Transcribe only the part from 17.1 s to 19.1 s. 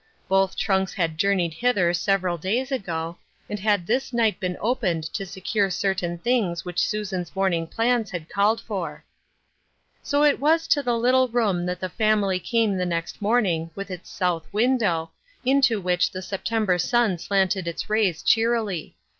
slanted its rays cheerily.